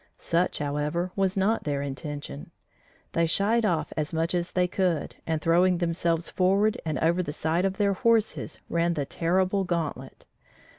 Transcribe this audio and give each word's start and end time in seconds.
Such, 0.17 0.57
however, 0.57 1.11
was 1.15 1.37
not 1.37 1.63
their 1.63 1.83
intention: 1.83 2.49
they 3.11 3.27
shied 3.27 3.65
off 3.65 3.93
as 3.95 4.11
much 4.15 4.33
as 4.33 4.53
they 4.53 4.67
could, 4.67 5.17
and, 5.27 5.39
throwing 5.39 5.77
themselves 5.77 6.27
forward 6.27 6.81
and 6.83 6.97
over 6.97 7.21
the 7.21 7.31
side 7.31 7.65
of 7.65 7.77
their 7.77 7.93
horses, 7.93 8.59
ran 8.67 8.95
the 8.95 9.05
terrible 9.05 9.63
gauntlet. 9.63 10.25